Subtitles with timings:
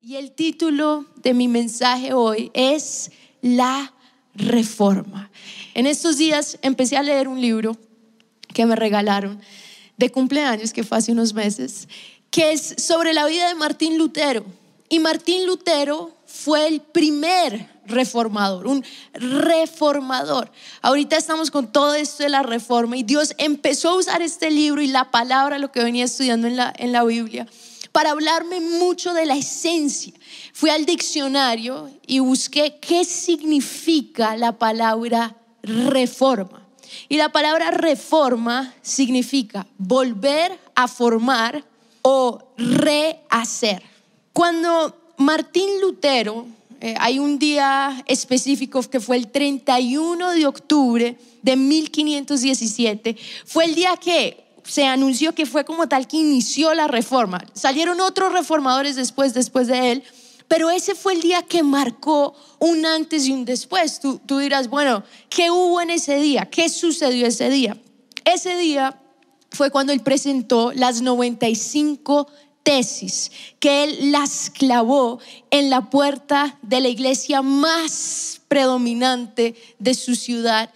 [0.00, 3.10] Y el título de mi mensaje hoy es
[3.42, 3.92] La
[4.32, 5.28] Reforma.
[5.74, 7.76] En estos días empecé a leer un libro
[8.54, 9.40] que me regalaron
[9.96, 11.88] de cumpleaños, que fue hace unos meses,
[12.30, 14.46] que es sobre la vida de Martín Lutero.
[14.88, 18.84] Y Martín Lutero fue el primer reformador, un
[19.14, 20.52] reformador.
[20.80, 24.80] Ahorita estamos con todo esto de la reforma y Dios empezó a usar este libro
[24.80, 27.48] y la palabra, lo que venía estudiando en la, en la Biblia,
[27.92, 30.12] para hablarme mucho de la esencia.
[30.52, 36.66] Fui al diccionario y busqué qué significa la palabra reforma.
[37.08, 41.64] Y la palabra reforma significa volver a formar
[42.02, 43.82] o rehacer.
[44.32, 46.46] Cuando Martín Lutero,
[46.80, 53.74] eh, hay un día específico que fue el 31 de octubre de 1517, fue el
[53.74, 57.44] día que se anunció que fue como tal que inició la reforma.
[57.54, 60.04] Salieron otros reformadores después, después de él,
[60.46, 63.98] pero ese fue el día que marcó un antes y un después.
[63.98, 66.46] Tú, tú dirás, bueno, ¿qué hubo en ese día?
[66.46, 67.76] ¿Qué sucedió ese día?
[68.24, 69.00] Ese día
[69.50, 72.28] fue cuando él presentó las 95
[72.62, 80.14] tesis que él las clavó en la puerta de la iglesia más predominante de su
[80.14, 80.70] ciudad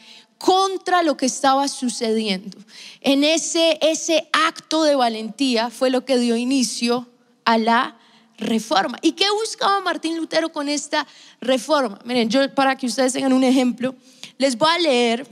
[0.45, 2.59] contra lo que estaba sucediendo.
[3.01, 7.09] En ese, ese acto de valentía fue lo que dio inicio
[7.45, 7.97] a la
[8.39, 8.99] reforma.
[9.03, 11.07] ¿Y qué buscaba Martín Lutero con esta
[11.41, 12.01] reforma?
[12.05, 13.95] Miren, yo para que ustedes tengan un ejemplo,
[14.39, 15.27] les voy a leer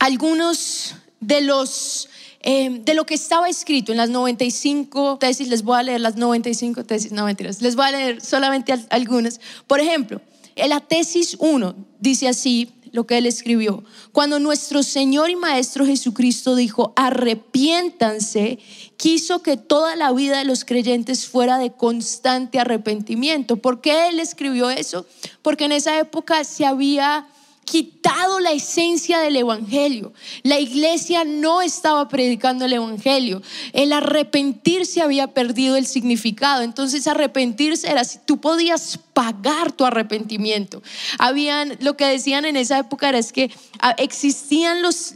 [0.00, 2.08] algunos de los
[2.48, 6.14] Em, de lo que estaba escrito en las 95 tesis, les voy a leer las
[6.14, 9.40] 95 tesis, no mentiras, les voy a leer solamente algunas.
[9.66, 10.20] Por ejemplo,
[10.54, 13.84] en la tesis 1 dice así lo que él escribió.
[14.10, 18.58] Cuando nuestro Señor y Maestro Jesucristo dijo, arrepiéntanse,
[18.96, 23.58] quiso que toda la vida de los creyentes fuera de constante arrepentimiento.
[23.58, 25.06] ¿Por qué él escribió eso?
[25.42, 27.28] Porque en esa época se había
[27.66, 30.12] quitado la esencia del Evangelio.
[30.44, 33.42] La iglesia no estaba predicando el Evangelio.
[33.72, 36.62] El arrepentirse había perdido el significado.
[36.62, 40.82] Entonces arrepentirse era si tú podías pagar tu arrepentimiento.
[41.18, 45.14] Habían, lo que decían en esa época era es que ah, existían los,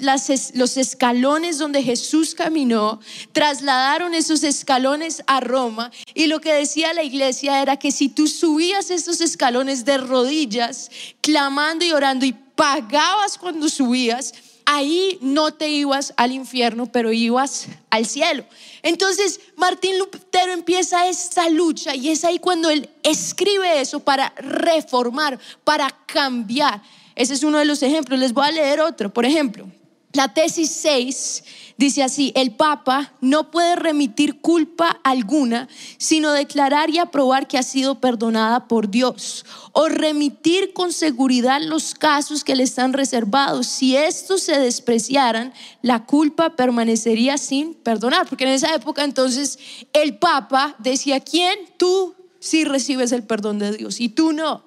[0.55, 2.99] los escalones donde Jesús caminó,
[3.33, 8.27] trasladaron esos escalones a Roma y lo que decía la iglesia era que si tú
[8.27, 14.35] subías esos escalones de rodillas, clamando y orando y pagabas cuando subías,
[14.67, 18.45] ahí no te ibas al infierno, pero ibas al cielo.
[18.83, 25.39] Entonces Martín Lutero empieza esta lucha y es ahí cuando él escribe eso para reformar,
[25.65, 26.83] para cambiar.
[27.17, 28.21] Ese es uno de los ejemplos.
[28.21, 29.11] Les voy a leer otro.
[29.11, 29.67] Por ejemplo,
[30.13, 31.45] la tesis 6
[31.77, 35.67] dice así, el Papa no puede remitir culpa alguna,
[35.97, 41.95] sino declarar y aprobar que ha sido perdonada por Dios, o remitir con seguridad los
[41.95, 43.67] casos que le están reservados.
[43.67, 49.59] Si estos se despreciaran, la culpa permanecería sin perdonar, porque en esa época entonces
[49.95, 51.57] el Papa decía, ¿quién?
[51.79, 54.65] Tú sí recibes el perdón de Dios y tú no.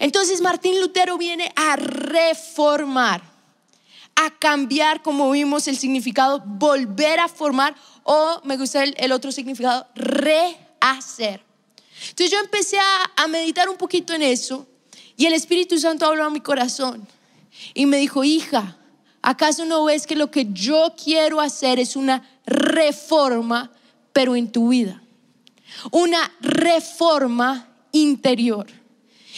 [0.00, 3.37] Entonces Martín Lutero viene a reformar
[4.20, 9.86] a cambiar, como vimos, el significado, volver a formar, o me gusta el, otro significado,
[9.94, 11.40] rehacer.
[12.10, 14.66] Entonces yo empecé a, a meditar un poquito en eso
[15.16, 17.06] y el Espíritu Santo habló a mi corazón
[17.74, 18.76] y me dijo, hija,
[19.22, 23.70] ¿acaso no ves que lo que yo quiero hacer es una reforma,
[24.12, 25.00] pero en tu vida?
[25.92, 28.66] Una reforma interior.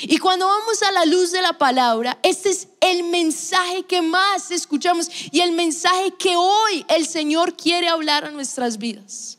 [0.03, 4.51] Y cuando vamos a la luz de la palabra, este es el mensaje que más
[4.51, 9.39] escuchamos y el mensaje que hoy el Señor quiere hablar a nuestras vidas.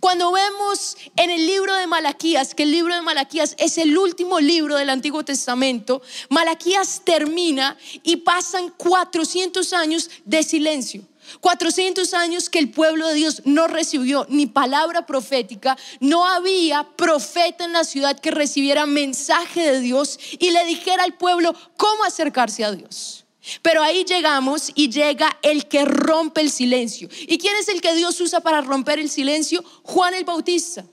[0.00, 4.40] Cuando vemos en el libro de Malaquías, que el libro de Malaquías es el último
[4.40, 11.02] libro del Antiguo Testamento, Malaquías termina y pasan 400 años de silencio.
[11.40, 17.64] 400 años que el pueblo de Dios no recibió ni palabra profética, no había profeta
[17.64, 22.64] en la ciudad que recibiera mensaje de Dios y le dijera al pueblo cómo acercarse
[22.64, 23.24] a Dios.
[23.60, 27.08] Pero ahí llegamos y llega el que rompe el silencio.
[27.22, 29.64] ¿Y quién es el que Dios usa para romper el silencio?
[29.82, 30.84] Juan el Bautista.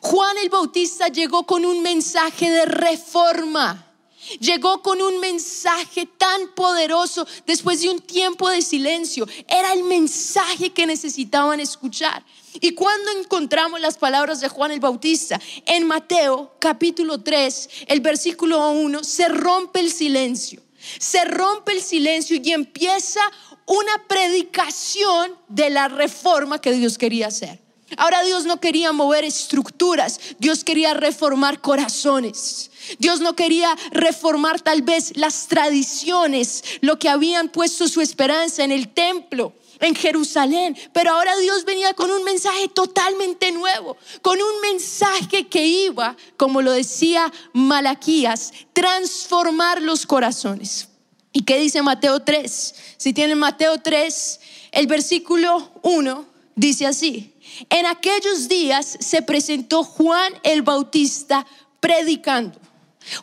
[0.00, 3.91] Juan el Bautista llegó con un mensaje de reforma.
[4.40, 9.26] Llegó con un mensaje tan poderoso después de un tiempo de silencio.
[9.48, 12.24] Era el mensaje que necesitaban escuchar.
[12.60, 15.40] ¿Y cuando encontramos las palabras de Juan el Bautista?
[15.66, 20.62] En Mateo capítulo 3, el versículo 1, se rompe el silencio.
[20.98, 23.20] Se rompe el silencio y empieza
[23.66, 27.60] una predicación de la reforma que Dios quería hacer.
[27.96, 32.70] Ahora Dios no quería mover estructuras, Dios quería reformar corazones.
[32.98, 38.72] Dios no quería reformar tal vez las tradiciones, lo que habían puesto su esperanza en
[38.72, 40.76] el templo, en Jerusalén.
[40.92, 46.62] Pero ahora Dios venía con un mensaje totalmente nuevo, con un mensaje que iba, como
[46.62, 50.88] lo decía Malaquías, transformar los corazones.
[51.32, 52.74] ¿Y qué dice Mateo 3?
[52.98, 54.40] Si tienen Mateo 3,
[54.72, 57.34] el versículo 1 dice así.
[57.70, 61.46] En aquellos días se presentó Juan el Bautista
[61.80, 62.61] predicando.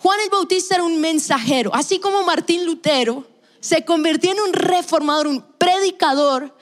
[0.02, 3.28] Juan el Bautista era un mensajero, así como Martín Lutero
[3.60, 6.56] se convirtió en un reformador, un predicador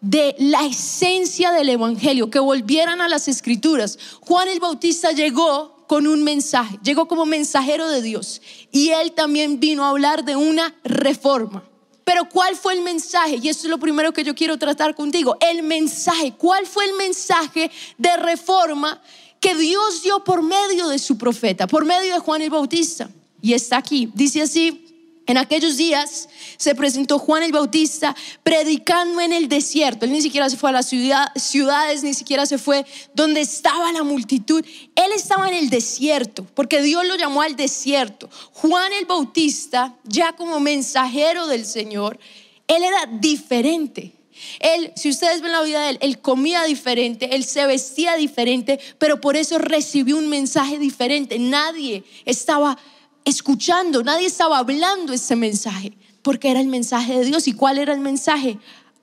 [0.00, 3.98] de la esencia del Evangelio, que volvieran a las escrituras.
[4.20, 8.40] Juan el Bautista llegó con un mensaje, llegó como mensajero de Dios
[8.70, 11.64] y él también vino a hablar de una reforma.
[12.04, 13.38] Pero ¿cuál fue el mensaje?
[13.42, 15.38] Y esto es lo primero que yo quiero tratar contigo.
[15.40, 16.34] El mensaje.
[16.36, 19.00] ¿Cuál fue el mensaje de reforma
[19.44, 23.10] que Dios dio por medio de su profeta, por medio de Juan el Bautista?
[23.42, 24.10] Y está aquí.
[24.14, 24.80] Dice así.
[25.26, 30.04] En aquellos días se presentó Juan el Bautista predicando en el desierto.
[30.06, 34.02] Él ni siquiera se fue a las ciudades, ni siquiera se fue donde estaba la
[34.02, 34.64] multitud.
[34.94, 38.30] Él estaba en el desierto, porque Dios lo llamó al desierto.
[38.52, 42.18] Juan el Bautista, ya como mensajero del Señor,
[42.66, 44.12] él era diferente.
[44.60, 48.80] Él, si ustedes ven la vida de él, él comía diferente, él se vestía diferente,
[48.98, 51.38] pero por eso recibió un mensaje diferente.
[51.38, 52.78] Nadie estaba
[53.24, 55.92] escuchando, nadie estaba hablando ese mensaje,
[56.22, 57.46] porque era el mensaje de Dios.
[57.48, 58.58] ¿Y cuál era el mensaje?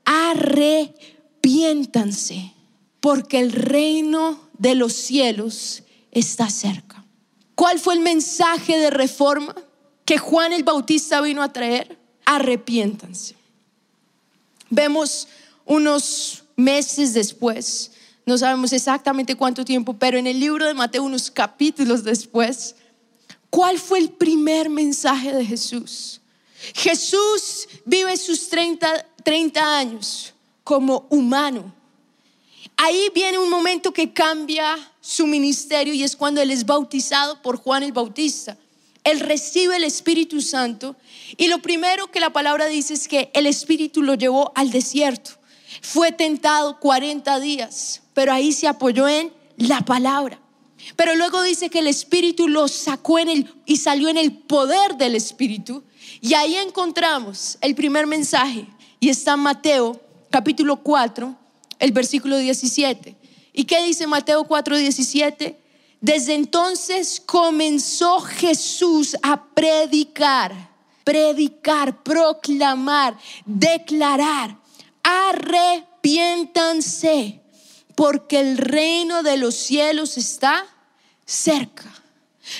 [0.05, 2.53] Arrepiéntanse,
[2.99, 7.05] porque el reino de los cielos está cerca.
[7.55, 9.53] ¿Cuál fue el mensaje de reforma
[10.05, 11.99] que Juan el Bautista vino a traer?
[12.25, 13.35] Arrepiéntanse.
[14.71, 15.27] Vemos
[15.65, 17.91] unos meses después,
[18.25, 22.75] no sabemos exactamente cuánto tiempo, pero en el libro de Mateo, unos capítulos después,
[23.51, 26.21] ¿Cuál fue el primer mensaje de Jesús?
[26.73, 30.33] Jesús vive sus 30, 30 años
[30.63, 31.75] como humano.
[32.77, 37.57] Ahí viene un momento que cambia su ministerio y es cuando él es bautizado por
[37.57, 38.57] Juan el Bautista.
[39.03, 40.95] Él recibe el Espíritu Santo
[41.37, 45.31] y lo primero que la palabra dice es que el Espíritu lo llevó al desierto.
[45.81, 50.39] Fue tentado 40 días, pero ahí se apoyó en la palabra.
[50.95, 54.97] Pero luego dice que el Espíritu lo sacó en el y salió en el poder
[54.97, 55.83] del Espíritu.
[56.21, 58.67] Y ahí encontramos el primer mensaje.
[58.99, 59.99] Y está Mateo
[60.29, 61.35] capítulo 4,
[61.79, 63.15] el versículo 17.
[63.53, 65.60] ¿Y qué dice Mateo 4, 17?
[66.01, 70.71] Desde entonces comenzó Jesús a predicar,
[71.03, 73.15] predicar, proclamar,
[73.45, 74.57] declarar,
[75.03, 77.39] arrepiéntanse,
[77.93, 80.65] porque el reino de los cielos está
[81.23, 81.85] cerca.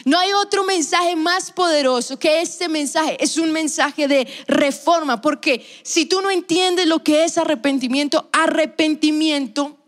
[0.05, 3.17] No hay otro mensaje más poderoso que este mensaje.
[3.19, 9.80] Es un mensaje de reforma, porque si tú no entiendes lo que es arrepentimiento, arrepentimiento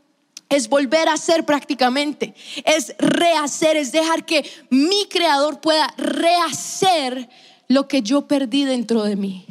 [0.55, 2.33] es volver a ser prácticamente,
[2.65, 7.29] es rehacer, es dejar que mi creador pueda rehacer
[7.67, 9.45] lo que yo perdí dentro de mí.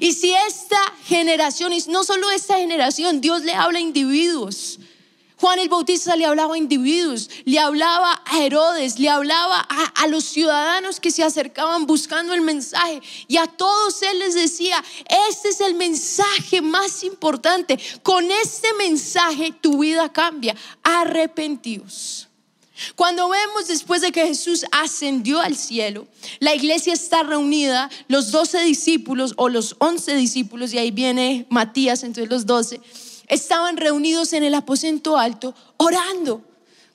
[0.00, 4.78] Y si esta generación, y no solo esta generación, Dios le habla a individuos,
[5.36, 10.24] Juan el Bautista le hablaba a individuos, le hablaba a Herodes, le hablaba a, los
[10.24, 13.00] ciudadanos que se acercaban buscando el mensaje.
[13.26, 14.82] Y a todos él les decía,
[15.32, 22.28] este es el mensaje más importante, con este mensaje tu vida cambia, arrepentidos.
[22.94, 26.06] Cuando vemos después de que Jesús ascendió al cielo,
[26.38, 32.04] la iglesia está reunida, los doce discípulos o los once discípulos, y ahí viene Matías
[32.04, 32.80] entre los doce
[33.28, 36.42] estaban reunidos en el aposento alto orando,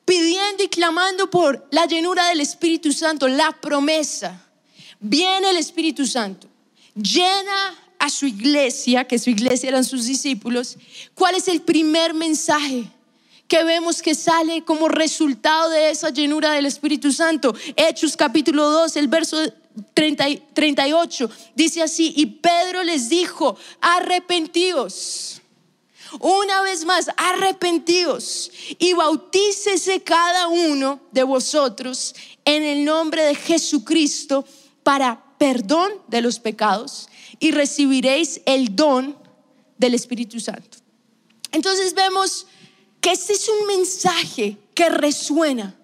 [0.06, 4.46] pidiendo y clamando por la llenura del Espíritu Santo, la promesa.
[5.00, 6.48] Viene el Espíritu Santo,
[6.96, 10.78] llena a su iglesia, que su iglesia eran sus discípulos.
[11.14, 12.90] ¿Cuál es el primer mensaje?
[13.48, 17.56] que vemos que sale como resultado de esa llenura del Espíritu Santo.
[17.76, 19.38] Hechos capítulo 2, el verso
[19.96, 25.42] 38, dice así, y Pedro les dijo, arrepentíos
[26.20, 34.46] una vez más, arrepentidos y bautícese cada uno de vosotros en el nombre de Jesucristo
[34.84, 39.18] para perdón de los pecados y recibiréis el don
[39.78, 40.78] del Espíritu Santo.
[41.52, 42.46] Entonces vemos
[43.02, 45.76] que este es un mensaje que resuena.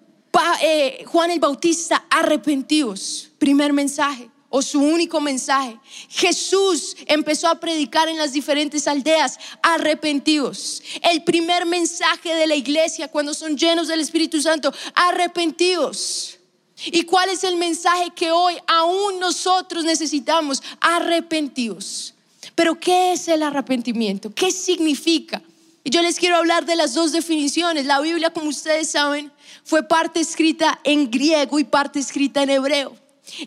[0.62, 4.30] Eh, Juan el Bautista, arrepentidos, primer mensaje.
[4.48, 5.78] O su único mensaje.
[6.08, 10.82] Jesús empezó a predicar en las diferentes aldeas, arrepentidos.
[11.02, 16.38] El primer mensaje de la iglesia cuando son llenos del Espíritu Santo, arrepentidos.
[16.84, 20.62] ¿Y cuál es el mensaje que hoy aún nosotros necesitamos?
[20.80, 22.14] Arrepentidos.
[22.54, 24.32] Pero ¿qué es el arrepentimiento?
[24.34, 25.42] ¿Qué significa?
[25.84, 27.86] Y yo les quiero hablar de las dos definiciones.
[27.86, 29.32] La Biblia, como ustedes saben,
[29.64, 32.96] fue parte escrita en griego y parte escrita en hebreo.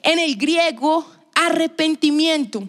[0.03, 2.67] En el griego, arrepentimiento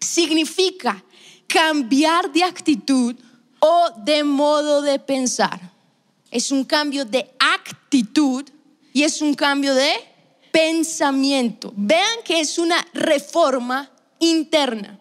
[0.00, 1.02] significa
[1.46, 3.16] cambiar de actitud
[3.58, 5.72] o de modo de pensar.
[6.30, 8.44] Es un cambio de actitud
[8.92, 9.92] y es un cambio de
[10.50, 11.72] pensamiento.
[11.76, 14.98] Vean que es una reforma interna.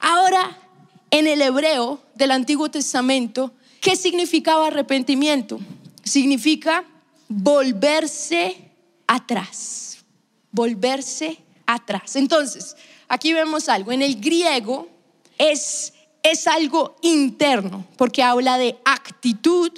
[0.00, 0.58] Ahora,
[1.10, 5.60] en el hebreo del Antiguo Testamento, ¿qué significaba arrepentimiento?
[6.02, 6.84] Significa
[7.28, 8.70] volverse
[9.06, 9.93] atrás.
[10.54, 12.16] Volverse atrás.
[12.16, 12.76] Entonces,
[13.08, 13.92] aquí vemos algo.
[13.92, 14.88] En el griego
[15.36, 15.92] es,
[16.22, 19.72] es algo interno, porque habla de actitud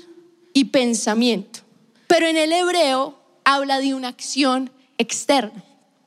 [0.52, 1.61] y pensamiento.
[2.06, 5.64] Pero en el hebreo habla de una acción externa.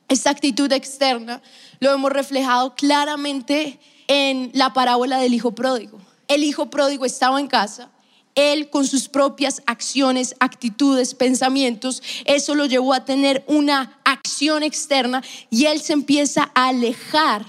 [0.07, 1.41] Esta actitud externa
[1.79, 5.99] lo hemos reflejado claramente en la parábola del hijo pródigo.
[6.27, 7.91] El hijo pródigo estaba en casa,
[8.39, 15.23] él con sus propias acciones, actitudes, pensamientos, eso lo llevó a tener una acción externa
[15.49, 17.45] y él se empieza a alejar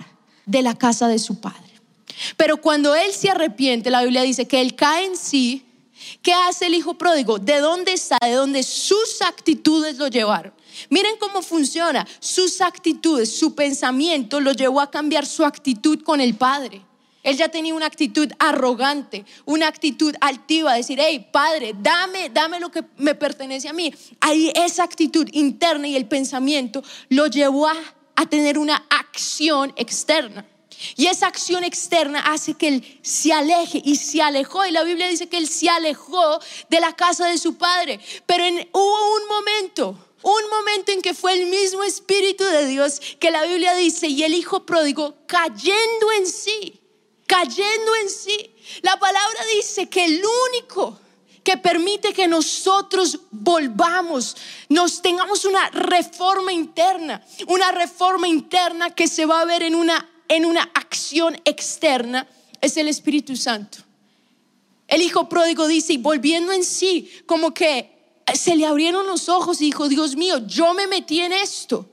[0.46, 1.70] de la casa de su padre.
[2.36, 5.64] Pero cuando él se arrepiente, la Biblia dice que él cae en sí.
[6.22, 7.38] ¿Qué hace el hijo pródigo?
[7.38, 8.18] ¿De dónde está?
[8.20, 10.52] De dónde sus actitudes lo llevaron.
[10.88, 12.06] Miren cómo funciona.
[12.20, 16.82] Sus actitudes, su pensamiento lo llevó a cambiar su actitud con el Padre.
[17.22, 22.70] Él ya tenía una actitud arrogante, una actitud altiva, decir, hey, Padre, dame, dame lo
[22.70, 23.92] que me pertenece a mí.
[24.20, 27.76] Ahí esa actitud interna y el pensamiento lo llevó a,
[28.28, 30.46] tener una acción externa.
[30.94, 34.66] Y esa acción externa hace que él se aleje y se alejó.
[34.66, 37.98] Y la Biblia dice que él se alejó de la casa de su padre.
[38.26, 43.30] Pero hubo un momento un momento en que fue el mismo Espíritu de Dios que
[43.30, 46.79] la Biblia dice, y el Hijo pródigo cayendo en sí,
[47.30, 48.50] cayendo en sí.
[48.82, 50.20] La palabra dice que el
[50.50, 50.98] único
[51.44, 54.36] que permite que nosotros volvamos,
[54.68, 60.08] nos tengamos una reforma interna, una reforma interna que se va a ver en una,
[60.26, 62.26] en una acción externa,
[62.60, 63.78] es el Espíritu Santo.
[64.88, 69.60] El Hijo pródigo dice, y volviendo en sí, como que se le abrieron los ojos
[69.60, 71.89] y dijo, Dios mío, yo me metí en esto.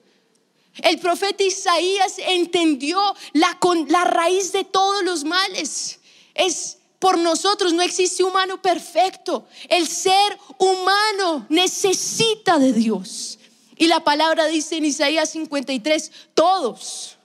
[0.81, 2.99] El profeta Isaías entendió
[3.33, 5.99] la, raíz de todos los males.
[6.33, 9.47] Es por nosotros, no existe humano perfecto.
[9.69, 13.39] El ser humano necesita de Dios.
[13.77, 17.17] Y la palabra dice en Isaías 53, todos.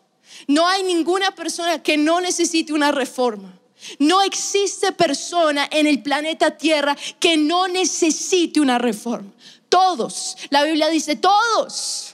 [0.47, 3.59] No hay ninguna persona que no necesite una reforma.
[3.99, 9.30] No existe persona en el planeta Tierra que no necesite una reforma.
[9.68, 12.12] Todos, la Biblia dice, todos,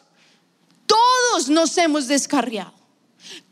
[0.88, 2.72] todos nos hemos descarriado.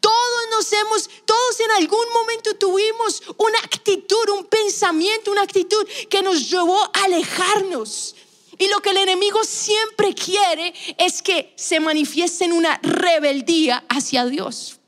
[0.00, 6.22] Todos nos hemos, todos en algún momento tuvimos una actitud, un pensamiento, una actitud que
[6.22, 8.16] nos llevó a alejarnos.
[8.58, 14.24] Y lo que el enemigo siempre quiere es que se manifieste en una rebeldía hacia
[14.24, 14.78] Dios.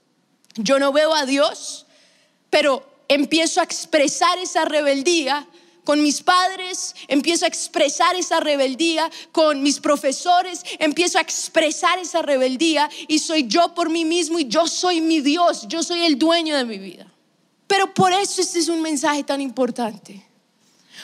[0.54, 1.86] Yo no veo a Dios,
[2.48, 5.46] pero empiezo a expresar esa rebeldía
[5.88, 12.20] con mis padres, empiezo a expresar esa rebeldía con mis profesores, empiezo a expresar esa
[12.20, 16.18] rebeldía y soy yo por mí mismo y yo soy mi Dios, yo soy el
[16.18, 17.10] dueño de mi vida.
[17.66, 20.22] Pero por eso este es un mensaje tan importante,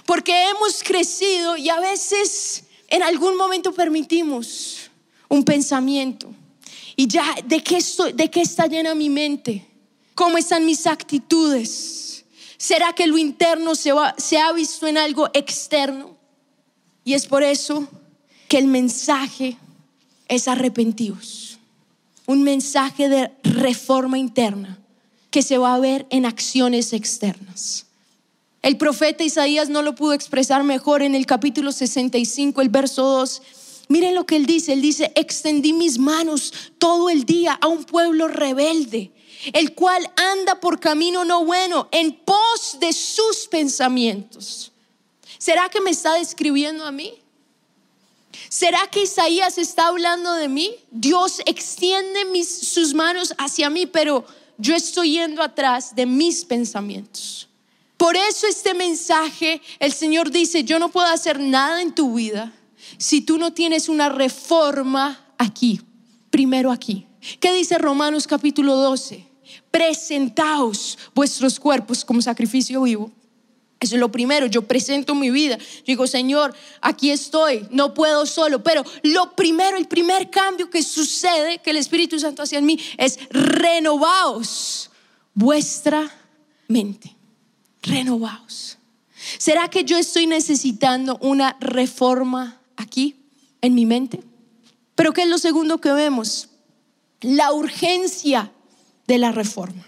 [0.04, 4.90] porque hemos crecido y a veces en algún momento permitimos
[5.30, 6.28] un pensamiento
[6.94, 9.66] y ya de qué, de qué está llena mi mente
[10.14, 12.24] ¿Cómo están mis actitudes?
[12.66, 16.16] ¿Será que lo interno se, ha visto en algo externo?
[17.04, 17.87] Y es por eso
[18.49, 19.59] que el mensaje
[20.28, 21.59] es arrepentidos.
[22.25, 24.78] Un mensaje de reforma interna
[25.30, 27.85] que se va a ver en acciones externas.
[28.62, 33.42] El profeta Isaías no lo pudo expresar mejor en el capítulo 65, el verso 2.
[33.88, 34.72] Miren lo que él dice.
[34.72, 39.12] Él dice, extendí mis manos todo el día a un pueblo rebelde
[39.52, 44.72] el cual anda por camino no bueno, en pos de sus pensamientos.
[45.38, 47.12] ¿Será que me está describiendo a mí?
[48.48, 50.74] ¿Será que Isaías está hablando de mí?
[50.90, 54.24] Dios extiende sus manos hacia mí, pero
[54.56, 57.48] yo estoy yendo atrás de mis pensamientos.
[57.96, 62.52] Por eso este mensaje, el Señor dice, yo no puedo hacer nada en tu vida
[63.04, 65.78] si tú no tienes una reforma aquí,
[66.30, 67.06] primero aquí.
[67.38, 69.26] ¿Qué dice Romanos capítulo 12?
[69.70, 73.12] Presentaos vuestros cuerpos como sacrificio vivo.
[73.78, 75.58] Eso es lo primero, yo presento mi vida.
[75.87, 78.62] digo, Señor, aquí estoy, no puedo solo.
[78.62, 82.80] Pero lo primero, el primer cambio que sucede, que el Espíritu Santo hace en mí,
[82.96, 84.90] es renovaos
[85.34, 86.11] vuestra
[86.68, 87.14] mente.
[87.82, 88.78] Renovaos.
[89.37, 93.16] ¿Será que yo estoy necesitando una reforma aquí,
[93.61, 94.23] en mi mente?
[94.95, 96.49] Pero ¿qué es lo segundo que vemos?
[97.21, 98.52] La urgencia
[99.07, 99.87] de la reforma.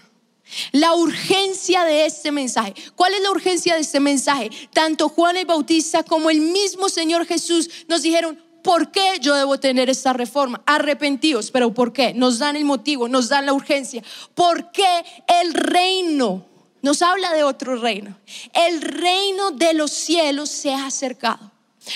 [0.71, 2.73] La urgencia de este mensaje.
[2.95, 4.49] ¿Cuál es la urgencia de este mensaje?
[4.73, 9.59] Tanto Juan el Bautista como el mismo Señor Jesús nos dijeron, ¿por qué yo debo
[9.59, 10.61] tener esta reforma?
[10.65, 12.13] Arrepentidos, pero ¿por qué?
[12.13, 14.03] Nos dan el motivo, nos dan la urgencia.
[14.33, 15.03] ¿Por qué
[15.41, 16.45] el reino?
[16.81, 18.17] Nos habla de otro reino.
[18.53, 21.51] El reino de los cielos se ha acercado.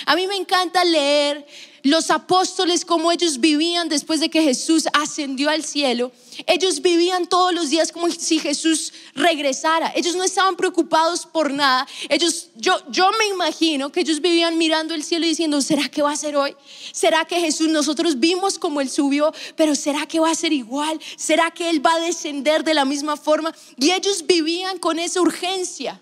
[0.05, 1.45] A mí me encanta leer
[1.83, 6.11] los apóstoles como ellos vivían después de que Jesús ascendió al cielo.
[6.45, 9.91] Ellos vivían todos los días como si Jesús regresara.
[9.95, 11.87] Ellos no estaban preocupados por nada.
[12.09, 16.01] Ellos, yo, yo me imagino que ellos vivían mirando el cielo y diciendo, ¿será que
[16.01, 16.55] va a ser hoy?
[16.91, 20.99] ¿Será que Jesús, nosotros vimos como Él subió, pero ¿será que va a ser igual?
[21.17, 23.53] ¿Será que Él va a descender de la misma forma?
[23.77, 25.99] Y ellos vivían con esa urgencia.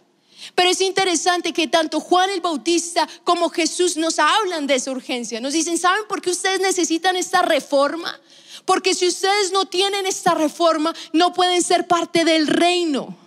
[0.55, 5.41] Pero es interesante que tanto Juan el Bautista como Jesús nos hablan de esa urgencia.
[5.41, 8.19] Nos dicen, ¿saben por qué ustedes necesitan esta reforma?
[8.65, 13.17] Porque si ustedes no tienen esta reforma, no pueden ser parte del reino.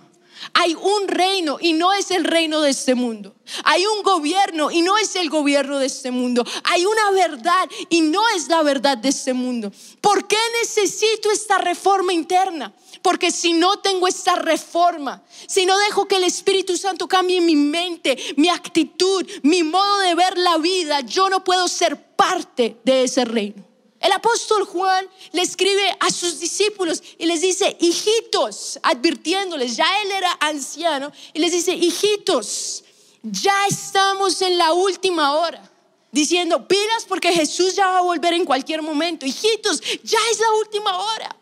[0.54, 3.34] Hay un reino y no es el reino de este mundo.
[3.64, 6.44] Hay un gobierno y no es el gobierno de este mundo.
[6.64, 9.72] Hay una verdad y no es la verdad de este mundo.
[10.00, 12.74] ¿Por qué necesito esta reforma interna?
[13.02, 17.56] Porque si no tengo esta reforma, si no dejo que el Espíritu Santo cambie mi
[17.56, 23.04] mente, mi actitud, mi modo de ver la vida, yo no puedo ser parte de
[23.04, 23.64] ese reino.
[24.00, 30.10] El apóstol Juan le escribe a sus discípulos y les dice, hijitos, advirtiéndoles, ya él
[30.10, 32.82] era anciano, y les dice, hijitos,
[33.22, 35.70] ya estamos en la última hora.
[36.10, 39.24] Diciendo, pilas porque Jesús ya va a volver en cualquier momento.
[39.24, 41.36] Hijitos, ya es la última hora.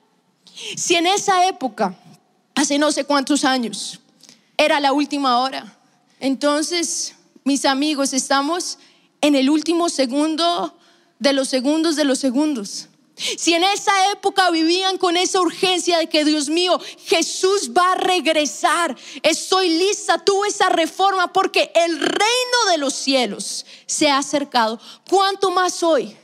[0.77, 1.95] Si en esa época,
[2.55, 4.01] hace no sé cuántos años,
[4.57, 5.77] era la última hora,
[6.21, 8.79] entonces, mis amigos, estamos
[9.21, 10.77] en el último segundo
[11.19, 12.89] de los segundos de los segundos.
[13.37, 17.97] Si en esa época vivían con esa urgencia de que Dios mío, Jesús va a
[17.97, 24.81] regresar, estoy lista, tuve esa reforma porque el reino de los cielos se ha acercado.
[25.09, 26.17] ¿Cuánto más hoy?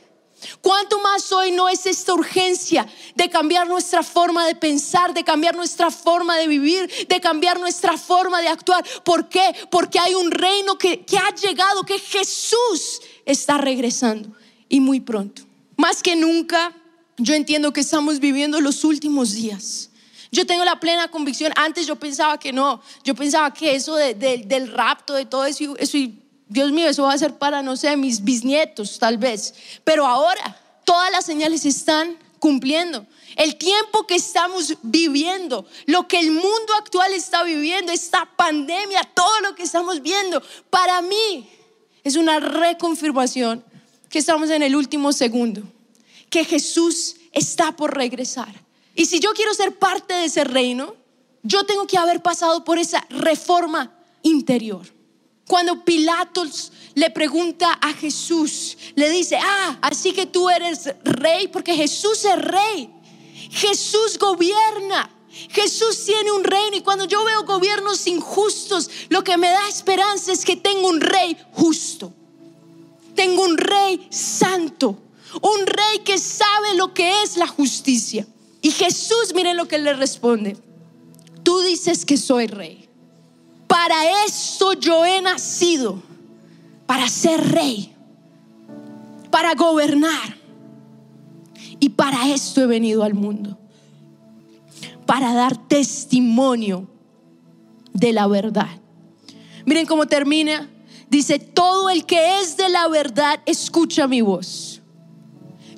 [0.60, 5.56] ¿Cuánto más hoy no es esta urgencia de cambiar nuestra forma de pensar, de cambiar
[5.56, 8.84] nuestra forma de vivir, de cambiar nuestra forma de actuar?
[9.04, 9.54] ¿Por qué?
[9.70, 14.30] Porque hay un reino que, ha llegado, que Jesús está regresando
[14.68, 15.42] y muy pronto.
[15.76, 16.74] Más que nunca,
[17.18, 19.90] yo entiendo que estamos viviendo los últimos días.
[20.32, 24.72] Yo tengo la plena convicción, antes yo pensaba que no, yo pensaba que eso del
[24.72, 25.98] rapto, de todo eso, eso,
[26.48, 29.54] Dios mío, eso va a ser para, no sé, mis bisnietos tal vez.
[29.84, 33.06] Pero ahora todas las señales están cumpliendo.
[33.34, 39.40] El tiempo que estamos viviendo, lo que el mundo actual está viviendo, esta pandemia, todo
[39.40, 41.48] lo que estamos viendo, para mí
[42.04, 43.64] es una reconfirmación
[44.08, 45.62] que estamos en el último segundo,
[46.30, 48.64] que Jesús está por regresar.
[48.94, 50.94] Y si yo quiero ser parte de ese reino,
[51.42, 54.95] yo tengo que haber pasado por esa reforma interior.
[55.46, 61.74] Cuando Pilatos le pregunta a Jesús, le dice, ah, así que tú eres rey, porque
[61.74, 62.90] Jesús es rey.
[63.50, 65.10] Jesús gobierna.
[65.50, 70.32] Jesús tiene un reino y cuando yo veo gobiernos injustos, lo que me da esperanza
[70.32, 72.12] es que tengo un rey justo.
[73.14, 74.98] Tengo un rey santo,
[75.42, 78.26] un rey que sabe lo que es la justicia.
[78.62, 80.56] Y Jesús, miren lo que le responde.
[81.42, 82.85] Tú dices que soy rey.
[83.66, 86.02] Para eso yo he nacido,
[86.86, 87.94] para ser rey,
[89.30, 90.36] para gobernar.
[91.78, 93.58] Y para esto he venido al mundo,
[95.04, 96.88] para dar testimonio
[97.92, 98.80] de la verdad.
[99.64, 100.70] Miren cómo termina
[101.08, 104.82] Dice, todo el que es de la verdad, escucha mi voz.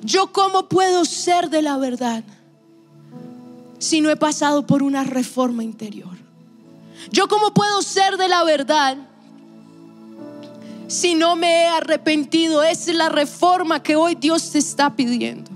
[0.01, 2.23] Yo cómo puedo ser de la verdad
[3.77, 6.17] si no he pasado por una reforma interior.
[7.11, 8.97] Yo cómo puedo ser de la verdad
[10.87, 12.63] si no me he arrepentido.
[12.63, 15.49] Es la reforma que hoy Dios te está pidiendo.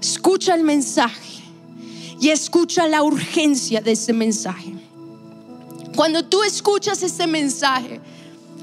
[0.00, 1.42] Escucha el mensaje
[2.20, 4.74] y escucha la urgencia de ese mensaje.
[5.96, 8.00] Cuando tú escuchas ese mensaje,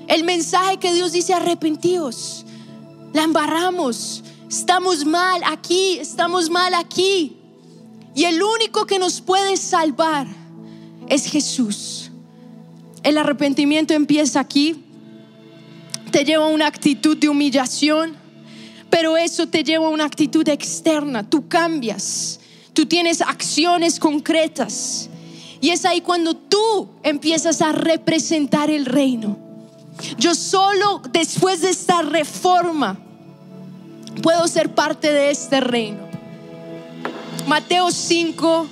[0.07, 2.45] el mensaje que Dios dice, arrepentíos.
[3.11, 4.23] La embarramos.
[4.49, 7.37] Estamos mal aquí, estamos mal aquí.
[8.13, 10.27] Y el único que nos puede salvar
[11.09, 12.11] es Jesús.
[13.03, 14.83] El arrepentimiento empieza aquí,
[16.11, 18.15] te lleva a una actitud de humillación,
[18.89, 21.29] pero eso te lleva a una actitud externa.
[21.29, 22.39] Tú cambias,
[22.73, 25.09] tú tienes acciones concretas.
[25.61, 29.37] Y es ahí cuando tú empiezas a representar el reino.
[30.17, 32.99] Yo solo después de esta reforma
[34.21, 36.05] puedo ser parte de este reino.
[37.47, 38.67] Mateo 5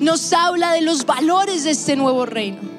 [0.00, 2.78] nos habla de los valores de este nuevo reino.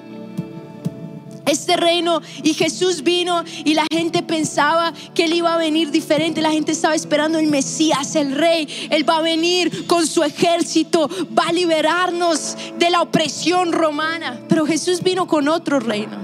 [1.46, 6.44] Este reino y Jesús vino y la gente pensaba que él iba a venir diferente.
[6.44, 8.68] La gente estaba esperando el Mesías, el rey.
[8.92, 14.40] Él va a venir con su ejército, va a liberarnos de la opresión romana.
[14.48, 16.18] Pero Jesús vino con otro reino,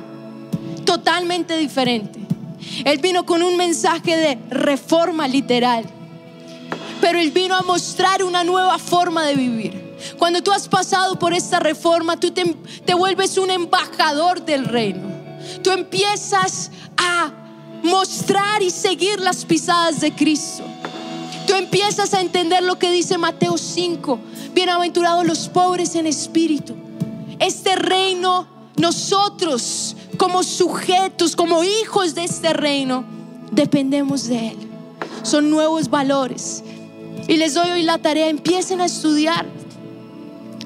[0.85, 2.19] totalmente diferente.
[2.83, 5.85] Él vino con un mensaje de reforma literal.
[7.01, 9.84] Pero Él vino a mostrar una nueva forma de vivir.
[10.17, 15.07] Cuando tú has pasado por esta reforma, tú te, vuelves un embajador del reino.
[15.63, 17.31] Tú empiezas a
[17.83, 20.63] mostrar y seguir las pisadas de Cristo.
[21.47, 24.19] Tú empiezas a entender lo que dice Mateo 5.
[24.53, 26.75] Bienaventurados los pobres en espíritu.
[27.39, 33.05] Este reino, nosotros como sujetos, como hijos de este reino,
[33.51, 34.57] dependemos de Él.
[35.23, 36.63] Son nuevos valores.
[37.27, 39.45] Y les doy hoy la tarea, empiecen a estudiar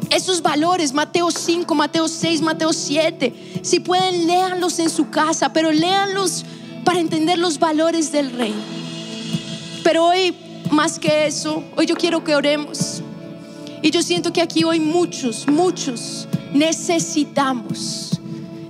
[0.09, 3.61] esos valores, Mateo 5, Mateo 6, Mateo 7.
[3.61, 6.45] Si pueden, léanlos en su casa, pero léanlos
[6.83, 8.55] para entender los valores del rey.
[9.83, 10.35] Pero hoy,
[10.71, 13.01] más que eso, hoy yo quiero que oremos.
[13.81, 18.19] Y yo siento que aquí hoy muchos, muchos necesitamos,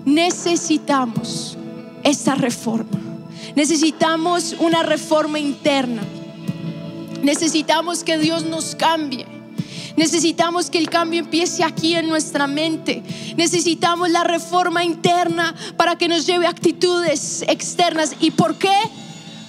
[0.05, 1.57] necesitamos
[2.03, 2.99] esta reforma.
[3.55, 6.03] Necesitamos una reforma interna.
[7.23, 9.38] Necesitamos que Dios nos cambie.
[9.99, 13.03] Necesitamos que el cambio empiece aquí en nuestra mente.
[13.35, 18.15] Necesitamos la reforma interna para que nos lleve a actitudes externas.
[18.21, 18.73] ¿Y por qué?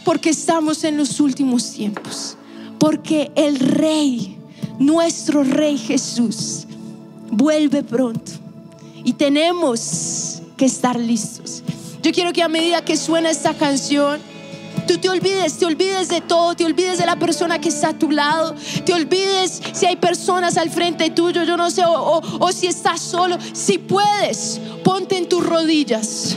[0.05, 2.37] Porque estamos en los últimos tiempos.
[2.81, 4.39] Porque el rey,
[4.81, 6.67] nuestro rey Jesús,
[7.31, 8.33] vuelve pronto.
[9.05, 11.63] Y tenemos que estar listos.
[12.03, 14.19] Yo quiero que a medida que suena esta canción,
[14.91, 17.93] tú te olvides, te olvides de todo, te olvides de la persona que está a
[17.99, 22.53] tu lado, te olvides si hay personas al frente tuyo, yo no sé, o, o
[22.53, 23.39] si estás solo.
[23.53, 26.37] Si puedes, ponte en tus rodillas.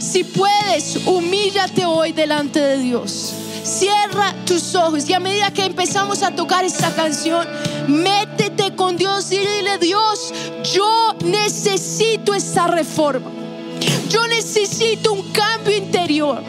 [0.00, 3.32] Si puedes, humíllate hoy delante de Dios.
[3.62, 7.46] Cierra tus ojos y a medida que empezamos a tocar esta canción,
[7.86, 10.34] métete con Dios y dile, Dios,
[10.72, 13.30] yo necesito esta reforma.
[14.08, 16.42] Yo necesito un cambio interior.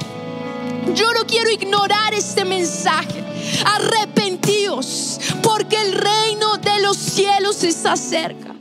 [0.93, 3.23] Yo no quiero ignorar este mensaje.
[3.65, 8.54] Arrepentíos, porque el reino de los cielos está cerca.